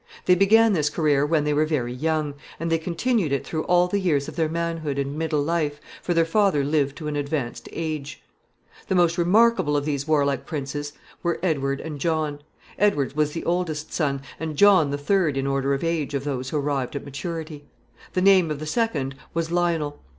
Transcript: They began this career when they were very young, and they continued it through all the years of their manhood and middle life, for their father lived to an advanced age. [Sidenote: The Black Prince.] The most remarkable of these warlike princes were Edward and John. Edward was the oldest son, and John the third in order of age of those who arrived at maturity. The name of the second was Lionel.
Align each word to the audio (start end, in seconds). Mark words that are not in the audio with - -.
They 0.25 0.33
began 0.33 0.73
this 0.73 0.89
career 0.89 1.27
when 1.27 1.43
they 1.43 1.53
were 1.53 1.67
very 1.67 1.93
young, 1.93 2.33
and 2.59 2.71
they 2.71 2.79
continued 2.79 3.31
it 3.31 3.45
through 3.45 3.65
all 3.65 3.87
the 3.87 3.99
years 3.99 4.27
of 4.27 4.35
their 4.35 4.49
manhood 4.49 4.97
and 4.97 5.15
middle 5.15 5.43
life, 5.43 5.79
for 6.01 6.15
their 6.15 6.25
father 6.25 6.63
lived 6.63 6.95
to 6.97 7.07
an 7.07 7.15
advanced 7.15 7.69
age. 7.71 8.17
[Sidenote: 8.17 8.17
The 8.17 8.45
Black 8.49 8.87
Prince.] 8.87 8.87
The 8.87 8.95
most 8.95 9.17
remarkable 9.19 9.77
of 9.77 9.85
these 9.85 10.07
warlike 10.07 10.45
princes 10.47 10.93
were 11.21 11.39
Edward 11.43 11.81
and 11.81 11.99
John. 11.99 12.39
Edward 12.79 13.13
was 13.15 13.33
the 13.33 13.45
oldest 13.45 13.93
son, 13.93 14.23
and 14.39 14.57
John 14.57 14.89
the 14.89 14.97
third 14.97 15.37
in 15.37 15.45
order 15.45 15.71
of 15.75 15.83
age 15.83 16.15
of 16.15 16.23
those 16.23 16.49
who 16.49 16.57
arrived 16.57 16.95
at 16.95 17.05
maturity. 17.05 17.65
The 18.13 18.21
name 18.23 18.49
of 18.49 18.57
the 18.57 18.65
second 18.65 19.13
was 19.35 19.51
Lionel. 19.51 19.99